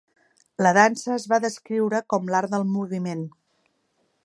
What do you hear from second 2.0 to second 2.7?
com l'art del